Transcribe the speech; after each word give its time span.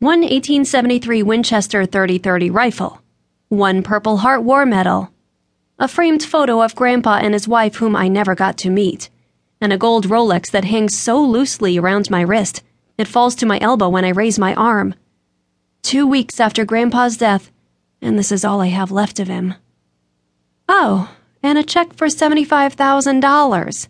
one 0.00 0.20
1873 0.20 1.22
Winchester 1.22 1.84
3030 1.84 2.48
rifle, 2.48 3.02
one 3.50 3.82
Purple 3.82 4.16
Heart 4.16 4.42
War 4.42 4.64
Medal, 4.64 5.12
a 5.78 5.86
framed 5.86 6.22
photo 6.22 6.62
of 6.62 6.74
Grandpa 6.74 7.18
and 7.18 7.34
his 7.34 7.46
wife, 7.46 7.76
whom 7.76 7.94
I 7.94 8.08
never 8.08 8.34
got 8.34 8.56
to 8.58 8.70
meet, 8.70 9.10
and 9.60 9.74
a 9.74 9.76
gold 9.76 10.06
Rolex 10.06 10.50
that 10.52 10.64
hangs 10.64 10.96
so 10.96 11.22
loosely 11.22 11.76
around 11.76 12.08
my 12.08 12.22
wrist 12.22 12.62
it 12.96 13.08
falls 13.08 13.34
to 13.34 13.46
my 13.46 13.58
elbow 13.60 13.90
when 13.90 14.06
I 14.06 14.12
raise 14.12 14.38
my 14.38 14.54
arm. 14.54 14.94
Two 15.82 16.06
weeks 16.06 16.40
after 16.40 16.64
Grandpa's 16.64 17.18
death, 17.18 17.50
and 18.00 18.18
this 18.18 18.32
is 18.32 18.42
all 18.42 18.62
I 18.62 18.68
have 18.68 18.90
left 18.90 19.20
of 19.20 19.28
him. 19.28 19.54
Oh, 20.66 21.14
and 21.42 21.58
a 21.58 21.62
check 21.62 21.92
for 21.92 22.06
$75,000. 22.06 23.88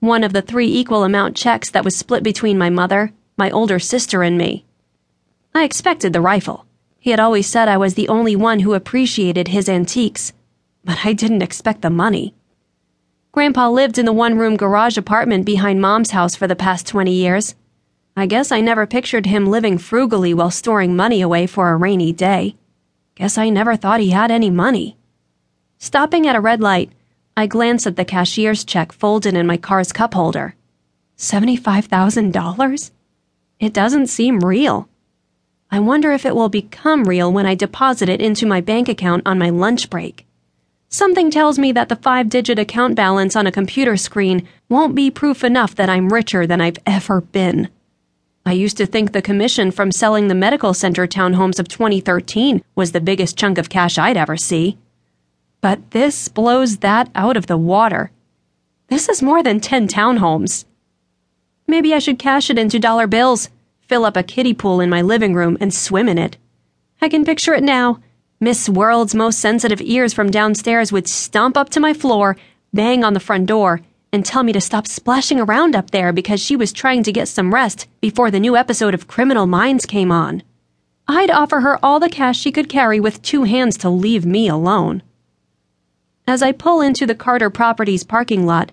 One 0.00 0.24
of 0.24 0.32
the 0.32 0.40
three 0.40 0.68
equal 0.68 1.04
amount 1.04 1.36
checks 1.36 1.70
that 1.72 1.84
was 1.84 1.96
split 1.96 2.22
between 2.22 2.56
my 2.56 2.70
mother, 2.70 3.12
my 3.36 3.50
older 3.50 3.78
sister, 3.78 4.22
and 4.22 4.38
me. 4.38 4.64
I 5.56 5.62
expected 5.62 6.12
the 6.12 6.20
rifle. 6.20 6.66
He 6.98 7.10
had 7.10 7.20
always 7.20 7.46
said 7.46 7.68
I 7.68 7.76
was 7.76 7.94
the 7.94 8.08
only 8.08 8.34
one 8.34 8.60
who 8.60 8.74
appreciated 8.74 9.48
his 9.48 9.68
antiques, 9.68 10.32
but 10.84 11.04
I 11.04 11.12
didn't 11.12 11.42
expect 11.42 11.82
the 11.82 11.90
money. 11.90 12.34
Grandpa 13.30 13.68
lived 13.68 13.96
in 13.96 14.04
the 14.04 14.12
one 14.12 14.36
room 14.36 14.56
garage 14.56 14.96
apartment 14.96 15.46
behind 15.46 15.80
Mom's 15.80 16.10
house 16.10 16.34
for 16.34 16.48
the 16.48 16.56
past 16.56 16.88
20 16.88 17.12
years. 17.12 17.54
I 18.16 18.26
guess 18.26 18.50
I 18.50 18.60
never 18.60 18.86
pictured 18.86 19.26
him 19.26 19.46
living 19.46 19.78
frugally 19.78 20.34
while 20.34 20.50
storing 20.50 20.96
money 20.96 21.20
away 21.20 21.46
for 21.46 21.70
a 21.70 21.76
rainy 21.76 22.12
day. 22.12 22.56
Guess 23.14 23.38
I 23.38 23.48
never 23.48 23.76
thought 23.76 24.00
he 24.00 24.10
had 24.10 24.32
any 24.32 24.50
money. 24.50 24.96
Stopping 25.78 26.26
at 26.26 26.36
a 26.36 26.40
red 26.40 26.60
light, 26.60 26.90
I 27.36 27.46
glanced 27.46 27.86
at 27.86 27.94
the 27.94 28.04
cashier's 28.04 28.64
check 28.64 28.92
folded 28.92 29.34
in 29.34 29.46
my 29.46 29.56
car's 29.56 29.92
cup 29.92 30.14
holder. 30.14 30.56
$75,000? 31.16 32.90
It 33.60 33.72
doesn't 33.72 34.08
seem 34.08 34.40
real. 34.40 34.88
I 35.74 35.80
wonder 35.80 36.12
if 36.12 36.24
it 36.24 36.36
will 36.36 36.48
become 36.48 37.02
real 37.02 37.32
when 37.32 37.46
I 37.46 37.56
deposit 37.56 38.08
it 38.08 38.20
into 38.20 38.46
my 38.46 38.60
bank 38.60 38.88
account 38.88 39.24
on 39.26 39.40
my 39.40 39.50
lunch 39.50 39.90
break. 39.90 40.24
Something 40.88 41.32
tells 41.32 41.58
me 41.58 41.72
that 41.72 41.88
the 41.88 41.96
five 41.96 42.28
digit 42.28 42.60
account 42.60 42.94
balance 42.94 43.34
on 43.34 43.48
a 43.48 43.50
computer 43.50 43.96
screen 43.96 44.46
won't 44.68 44.94
be 44.94 45.10
proof 45.10 45.42
enough 45.42 45.74
that 45.74 45.88
I'm 45.88 46.12
richer 46.12 46.46
than 46.46 46.60
I've 46.60 46.78
ever 46.86 47.22
been. 47.22 47.70
I 48.46 48.52
used 48.52 48.76
to 48.76 48.86
think 48.86 49.10
the 49.10 49.20
commission 49.20 49.72
from 49.72 49.90
selling 49.90 50.28
the 50.28 50.34
medical 50.36 50.74
center 50.74 51.08
townhomes 51.08 51.58
of 51.58 51.66
2013 51.66 52.62
was 52.76 52.92
the 52.92 53.00
biggest 53.00 53.36
chunk 53.36 53.58
of 53.58 53.68
cash 53.68 53.98
I'd 53.98 54.16
ever 54.16 54.36
see. 54.36 54.78
But 55.60 55.90
this 55.90 56.28
blows 56.28 56.76
that 56.76 57.10
out 57.16 57.36
of 57.36 57.48
the 57.48 57.58
water. 57.58 58.12
This 58.86 59.08
is 59.08 59.24
more 59.24 59.42
than 59.42 59.58
10 59.58 59.88
townhomes. 59.88 60.66
Maybe 61.66 61.92
I 61.92 61.98
should 61.98 62.20
cash 62.20 62.48
it 62.48 62.58
into 62.58 62.78
dollar 62.78 63.08
bills, 63.08 63.48
fill 63.88 64.04
up 64.04 64.16
a 64.16 64.22
kiddie 64.22 64.54
pool 64.54 64.80
in 64.80 64.90
my 64.90 65.02
living 65.02 65.34
room, 65.34 65.56
and 65.60 65.72
swim 65.72 66.08
in 66.08 66.18
it. 66.18 66.36
I 67.00 67.08
can 67.08 67.24
picture 67.24 67.54
it 67.54 67.62
now. 67.62 68.00
Miss 68.40 68.68
World's 68.68 69.14
most 69.14 69.38
sensitive 69.38 69.80
ears 69.80 70.12
from 70.12 70.30
downstairs 70.30 70.92
would 70.92 71.08
stomp 71.08 71.56
up 71.56 71.70
to 71.70 71.80
my 71.80 71.94
floor, 71.94 72.36
bang 72.72 73.04
on 73.04 73.14
the 73.14 73.20
front 73.20 73.46
door, 73.46 73.80
and 74.12 74.24
tell 74.24 74.42
me 74.42 74.52
to 74.52 74.60
stop 74.60 74.86
splashing 74.86 75.40
around 75.40 75.74
up 75.74 75.90
there 75.90 76.12
because 76.12 76.40
she 76.40 76.54
was 76.54 76.72
trying 76.72 77.02
to 77.02 77.12
get 77.12 77.26
some 77.26 77.52
rest 77.52 77.88
before 78.00 78.30
the 78.30 78.40
new 78.40 78.56
episode 78.56 78.94
of 78.94 79.08
Criminal 79.08 79.46
Minds 79.46 79.86
came 79.86 80.12
on. 80.12 80.42
I'd 81.08 81.30
offer 81.30 81.60
her 81.60 81.84
all 81.84 82.00
the 82.00 82.08
cash 82.08 82.38
she 82.38 82.52
could 82.52 82.68
carry 82.68 83.00
with 83.00 83.22
two 83.22 83.42
hands 83.42 83.76
to 83.78 83.90
leave 83.90 84.24
me 84.24 84.48
alone. 84.48 85.02
As 86.26 86.42
I 86.42 86.52
pull 86.52 86.80
into 86.80 87.06
the 87.06 87.14
Carter 87.14 87.50
Properties 87.50 88.04
parking 88.04 88.46
lot, 88.46 88.72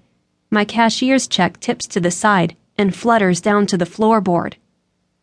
my 0.50 0.64
cashier's 0.64 1.28
check 1.28 1.60
tips 1.60 1.88
to 1.88 2.00
the 2.00 2.12
side 2.12 2.56
and 2.78 2.96
flutters 2.96 3.42
down 3.42 3.66
to 3.68 3.78
the 3.78 3.86
floorboard. 3.86 4.54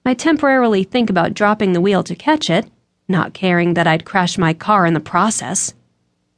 I 0.04 0.14
temporarily 0.14 0.84
think 0.84 1.10
about 1.10 1.34
dropping 1.34 1.72
the 1.72 1.80
wheel 1.80 2.02
to 2.04 2.14
catch 2.14 2.48
it, 2.48 2.70
not 3.08 3.34
caring 3.34 3.74
that 3.74 3.86
I'd 3.86 4.04
crash 4.04 4.38
my 4.38 4.54
car 4.54 4.86
in 4.86 4.94
the 4.94 5.00
process. 5.00 5.74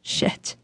Shit. 0.03 0.57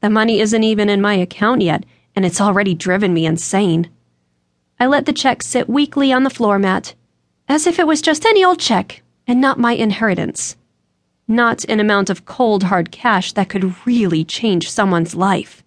The 0.00 0.10
money 0.10 0.40
isn't 0.40 0.64
even 0.64 0.88
in 0.88 1.00
my 1.00 1.14
account 1.14 1.62
yet, 1.62 1.84
and 2.14 2.24
it's 2.24 2.40
already 2.40 2.74
driven 2.74 3.14
me 3.14 3.26
insane. 3.26 3.90
I 4.78 4.86
let 4.86 5.06
the 5.06 5.12
check 5.12 5.42
sit 5.42 5.68
weakly 5.68 6.12
on 6.12 6.22
the 6.22 6.30
floor 6.30 6.58
mat, 6.58 6.94
as 7.48 7.66
if 7.66 7.78
it 7.78 7.86
was 7.86 8.02
just 8.02 8.26
any 8.26 8.44
old 8.44 8.58
check 8.58 9.02
and 9.26 9.40
not 9.40 9.58
my 9.58 9.72
inheritance. 9.72 10.56
Not 11.28 11.64
an 11.64 11.80
amount 11.80 12.10
of 12.10 12.24
cold, 12.24 12.64
hard 12.64 12.92
cash 12.92 13.32
that 13.32 13.48
could 13.48 13.74
really 13.86 14.24
change 14.24 14.70
someone's 14.70 15.14
life. 15.14 15.64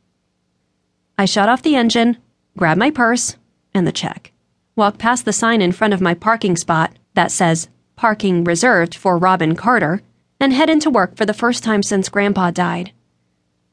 I 1.18 1.26
shut 1.26 1.50
off 1.50 1.62
the 1.62 1.76
engine, 1.76 2.18
grab 2.56 2.78
my 2.78 2.92
purse 2.92 3.36
and 3.74 3.86
the 3.86 3.92
check, 3.92 4.32
walk 4.80 4.98
past 4.98 5.26
the 5.26 5.34
sign 5.34 5.62
in 5.62 5.74
front 5.74 5.94
of 5.94 6.02
my 6.02 6.14
parking 6.14 6.56
spot 6.56 6.94
that 7.14 7.32
says 7.32 7.68
Parking 7.98 8.46
Reserved 8.46 8.96
for 8.96 9.18
Robin 9.18 9.54
Carter, 9.54 10.02
and 10.40 10.54
head 10.54 10.70
into 10.70 10.90
work 10.90 11.18
for 11.18 11.26
the 11.26 11.34
first 11.34 11.66
time 11.66 11.84
since 11.84 12.08
Grandpa 12.08 12.50
died. 12.50 12.94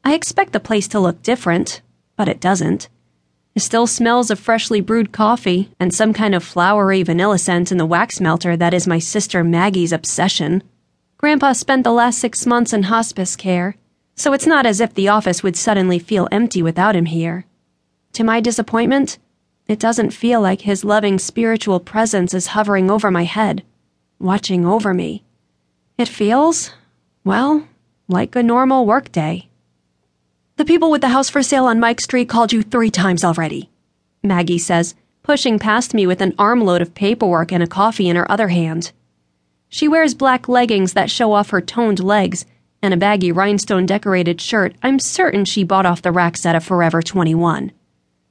I 0.05 0.15
expect 0.15 0.53
the 0.53 0.59
place 0.59 0.89
to 0.89 0.99
look 0.99 1.23
different, 1.23 1.81
but 2.17 2.29
it 2.29 2.41
doesn't. 2.41 2.89
It 3.55 3.61
still 3.61 3.87
smells 3.87 4.33
of 4.33 4.41
freshly 4.41 4.81
brewed 4.81 5.13
coffee 5.13 5.71
and 5.79 5.95
some 5.95 6.13
kind 6.13 6.35
of 6.35 6.43
flowery 6.43 7.05
vanilla 7.05 7.39
scent 7.39 7.71
in 7.71 7.79
the 7.79 7.87
wax 7.87 8.21
melter 8.21 8.57
that 8.57 8.75
is 8.75 8.89
my 8.89 8.99
sister 8.99 9.45
Maggie's 9.45 9.93
obsession. 9.93 10.65
Grandpa 11.19 11.53
spent 11.53 11.85
the 11.85 11.93
last 11.93 12.19
six 12.19 12.45
months 12.47 12.73
in 12.73 12.83
hospice 12.83 13.37
care, 13.37 13.77
so 14.17 14.33
it's 14.33 14.47
not 14.47 14.67
as 14.67 14.81
if 14.81 14.93
the 14.93 15.09
office 15.09 15.45
would 15.45 15.57
suddenly 15.57 16.01
feel 16.01 16.29
empty 16.33 16.63
without 16.63 16.97
him 16.97 17.07
here. 17.07 17.47
To 18.15 18.25
my 18.25 18.41
disappointment, 18.41 19.19
it 19.69 19.79
doesn't 19.79 20.11
feel 20.11 20.41
like 20.41 20.61
his 20.63 20.85
loving 20.85 21.19
spiritual 21.19 21.81
presence 21.81 22.33
is 22.33 22.49
hovering 22.49 22.91
over 22.91 23.11
my 23.11 23.25
head, 23.25 23.65
watching 24.19 24.65
over 24.65 24.95
me. 24.95 25.25
It 25.99 26.09
feels, 26.09 26.73
well, 27.25 27.67
like 28.09 28.37
a 28.37 28.43
normal 28.43 28.87
workday. 28.87 29.49
The 30.57 30.65
people 30.65 30.91
with 30.91 31.01
the 31.01 31.09
house 31.09 31.29
for 31.29 31.43
sale 31.43 31.67
on 31.67 31.81
Mike 31.81 32.01
Street 32.01 32.29
called 32.29 32.53
you 32.53 32.63
three 32.63 32.91
times 32.91 33.25
already, 33.25 33.69
Maggie 34.23 34.59
says, 34.59 34.95
pushing 35.23 35.59
past 35.59 35.93
me 35.93 36.07
with 36.07 36.21
an 36.21 36.35
armload 36.39 36.81
of 36.81 36.95
paperwork 36.95 37.53
and 37.53 37.63
a 37.63 37.67
coffee 37.67 38.09
in 38.09 38.17
her 38.17 38.31
other 38.31 38.49
hand. 38.49 38.93
She 39.69 39.89
wears 39.89 40.15
black 40.15 40.49
leggings 40.49 40.93
that 40.93 41.11
show 41.11 41.33
off 41.33 41.51
her 41.51 41.61
toned 41.61 41.99
legs 41.99 42.47
and 42.81 42.95
a 42.95 42.97
baggy 42.97 43.33
rhinestone 43.33 43.85
decorated 43.85 44.41
shirt 44.41 44.77
I'm 44.83 45.01
certain 45.01 45.45
she 45.45 45.65
bought 45.65 45.87
off 45.87 46.03
the 46.03 46.13
racks 46.13 46.47
at 46.47 46.55
a 46.55 46.61
Forever 46.61 47.03
21. 47.03 47.73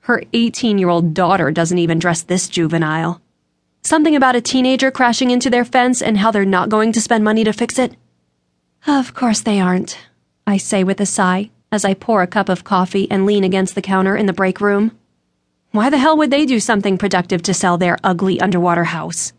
Her 0.05 0.21
18 0.33 0.77
year 0.77 0.89
old 0.89 1.15
daughter 1.15 1.49
doesn't 1.49 1.79
even 1.79 1.97
dress 1.97 2.21
this 2.21 2.47
juvenile. 2.47 3.21
Something 3.81 4.15
about 4.15 4.35
a 4.35 4.41
teenager 4.41 4.91
crashing 4.91 5.31
into 5.31 5.49
their 5.49 5.65
fence 5.65 5.99
and 5.99 6.19
how 6.19 6.29
they're 6.29 6.45
not 6.45 6.69
going 6.69 6.91
to 6.91 7.01
spend 7.01 7.23
money 7.23 7.43
to 7.43 7.51
fix 7.51 7.79
it? 7.79 7.95
Of 8.85 9.15
course 9.15 9.41
they 9.41 9.59
aren't, 9.59 9.97
I 10.45 10.57
say 10.57 10.83
with 10.83 11.01
a 11.01 11.07
sigh 11.07 11.49
as 11.71 11.83
I 11.83 11.95
pour 11.95 12.21
a 12.21 12.27
cup 12.27 12.49
of 12.49 12.63
coffee 12.63 13.09
and 13.09 13.25
lean 13.25 13.43
against 13.43 13.73
the 13.73 13.81
counter 13.81 14.15
in 14.15 14.27
the 14.27 14.31
break 14.31 14.61
room. 14.61 14.91
Why 15.71 15.89
the 15.89 15.97
hell 15.97 16.15
would 16.17 16.29
they 16.29 16.45
do 16.45 16.59
something 16.59 16.99
productive 16.99 17.41
to 17.41 17.55
sell 17.55 17.79
their 17.79 17.97
ugly 18.03 18.39
underwater 18.39 18.83
house? 18.83 19.33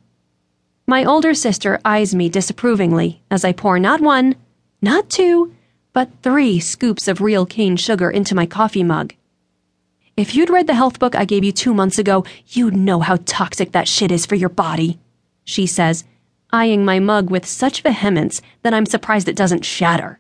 My 0.85 1.05
older 1.05 1.33
sister 1.33 1.79
eyes 1.85 2.13
me 2.13 2.29
disapprovingly 2.29 3.23
as 3.31 3.45
I 3.45 3.53
pour 3.53 3.79
not 3.79 4.01
one, 4.01 4.35
not 4.83 5.11
two, 5.11 5.55
but 5.93 6.11
three 6.25 6.59
scoops 6.59 7.07
of 7.07 7.21
real 7.21 7.47
cane 7.47 7.77
sugar 7.77 8.11
into 8.11 8.35
my 8.35 8.47
coffee 8.47 8.83
mug. 8.83 9.15
If 10.17 10.35
you'd 10.35 10.49
read 10.49 10.67
the 10.67 10.75
health 10.75 10.99
book 10.99 11.15
I 11.15 11.27
gave 11.27 11.45
you 11.45 11.53
two 11.53 11.75
months 11.75 11.99
ago, 11.99 12.25
you'd 12.49 12.75
know 12.75 13.01
how 13.01 13.19
toxic 13.27 13.73
that 13.73 13.87
shit 13.87 14.11
is 14.11 14.25
for 14.25 14.35
your 14.35 14.49
body, 14.49 14.99
she 15.45 15.67
says, 15.67 16.05
eyeing 16.51 16.87
my 16.87 16.99
mug 16.99 17.29
with 17.29 17.45
such 17.45 17.83
vehemence 17.83 18.41
that 18.63 18.73
I'm 18.73 18.87
surprised 18.87 19.29
it 19.29 19.37
doesn't 19.37 19.67
shatter. 19.67 20.19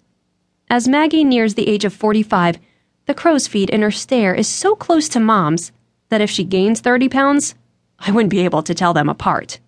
As 0.68 0.86
Maggie 0.86 1.24
nears 1.24 1.54
the 1.54 1.66
age 1.66 1.86
of 1.86 1.94
45, 1.94 2.58
the 3.06 3.14
crow's 3.14 3.46
feet 3.48 3.70
in 3.70 3.80
her 3.80 3.90
stare 3.90 4.34
is 4.34 4.46
so 4.46 4.74
close 4.74 5.08
to 5.08 5.18
Mom's 5.18 5.72
that 6.10 6.20
if 6.20 6.28
she 6.28 6.44
gains 6.44 6.80
30 6.80 7.08
pounds, 7.08 7.54
I 7.98 8.10
wouldn't 8.10 8.30
be 8.30 8.40
able 8.44 8.62
to 8.64 8.74
tell 8.74 8.92
them 8.92 9.08
apart. 9.08 9.60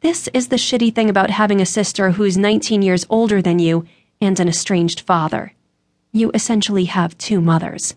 This 0.00 0.30
is 0.32 0.48
the 0.48 0.56
shitty 0.56 0.94
thing 0.94 1.10
about 1.10 1.28
having 1.28 1.60
a 1.60 1.66
sister 1.66 2.12
who's 2.12 2.38
19 2.38 2.80
years 2.80 3.04
older 3.10 3.42
than 3.42 3.58
you 3.58 3.84
and 4.18 4.40
an 4.40 4.48
estranged 4.48 5.00
father. 5.00 5.52
You 6.10 6.30
essentially 6.32 6.86
have 6.86 7.18
two 7.18 7.42
mothers. 7.42 7.94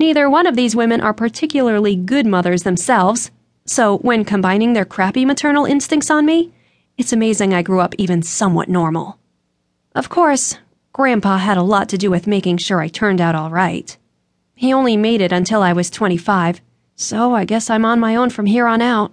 Neither 0.00 0.30
one 0.30 0.46
of 0.46 0.56
these 0.56 0.74
women 0.74 1.02
are 1.02 1.12
particularly 1.12 1.94
good 1.94 2.24
mothers 2.24 2.62
themselves, 2.62 3.30
so 3.66 3.98
when 3.98 4.24
combining 4.24 4.72
their 4.72 4.86
crappy 4.86 5.26
maternal 5.26 5.66
instincts 5.66 6.10
on 6.10 6.24
me, 6.24 6.54
it's 6.96 7.12
amazing 7.12 7.52
I 7.52 7.60
grew 7.60 7.80
up 7.80 7.94
even 7.98 8.22
somewhat 8.22 8.70
normal. 8.70 9.18
Of 9.94 10.08
course, 10.08 10.56
Grandpa 10.94 11.36
had 11.36 11.58
a 11.58 11.62
lot 11.62 11.90
to 11.90 11.98
do 11.98 12.10
with 12.10 12.26
making 12.26 12.56
sure 12.56 12.80
I 12.80 12.88
turned 12.88 13.20
out 13.20 13.34
all 13.34 13.50
right. 13.50 13.94
He 14.54 14.72
only 14.72 14.96
made 14.96 15.20
it 15.20 15.32
until 15.32 15.62
I 15.62 15.74
was 15.74 15.90
25, 15.90 16.62
so 16.96 17.34
I 17.34 17.44
guess 17.44 17.68
I'm 17.68 17.84
on 17.84 18.00
my 18.00 18.16
own 18.16 18.30
from 18.30 18.46
here 18.46 18.66
on 18.66 18.80
out. 18.80 19.12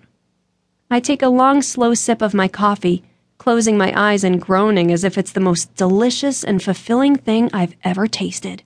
I 0.90 1.02
take 1.02 1.22
a 1.22 1.28
long, 1.28 1.62
slow 1.62 1.96
sip 1.96 2.22
of 2.22 2.34
my 2.34 2.48
coffee, 2.48 3.04
closing 3.38 3.78
my 3.78 3.92
eyes 3.94 4.24
and 4.24 4.42
groaning 4.42 4.94
as 4.94 5.04
if 5.04 5.18
it's 5.18 5.34
the 5.34 5.42
most 5.42 5.76
delicious 5.76 6.46
and 6.46 6.64
fulfilling 6.64 7.18
thing 7.18 7.50
I've 7.52 7.76
ever 7.84 8.08
tasted. 8.08 8.64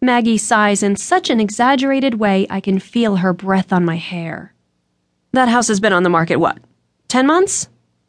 Maggie 0.00 0.38
sighs 0.38 0.84
in 0.84 0.94
such 0.94 1.28
an 1.28 1.40
exaggerated 1.40 2.14
way 2.14 2.46
I 2.48 2.60
can 2.60 2.78
feel 2.78 3.16
her 3.16 3.32
breath 3.32 3.72
on 3.72 3.84
my 3.84 3.96
hair. 3.96 4.54
That 5.32 5.48
house 5.48 5.66
has 5.66 5.80
been 5.80 5.92
on 5.92 6.04
the 6.04 6.08
market, 6.08 6.36
what, 6.36 6.58
10 7.08 7.26
months? 7.26 7.68